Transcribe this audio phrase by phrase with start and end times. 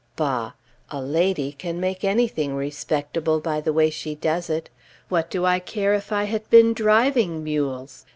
[0.15, 0.53] Bah!
[0.89, 4.67] A lady can make anything respectable by the way she does it!
[5.09, 8.07] What do I care if I had been driving mules?